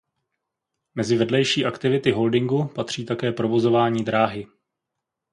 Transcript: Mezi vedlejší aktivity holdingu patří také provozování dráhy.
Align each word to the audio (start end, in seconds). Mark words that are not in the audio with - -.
Mezi 0.95 1.17
vedlejší 1.17 1.65
aktivity 1.65 2.11
holdingu 2.11 2.63
patří 2.63 3.05
také 3.05 3.31
provozování 3.31 4.03
dráhy. 4.03 4.47